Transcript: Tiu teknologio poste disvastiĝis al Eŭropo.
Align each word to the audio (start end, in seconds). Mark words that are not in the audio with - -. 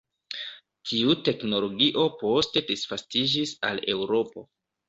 Tiu 0.91 1.15
teknologio 1.27 2.07
poste 2.23 2.65
disvastiĝis 2.71 3.55
al 3.71 3.87
Eŭropo. 3.97 4.49